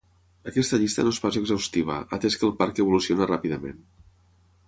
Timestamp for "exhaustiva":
1.41-1.99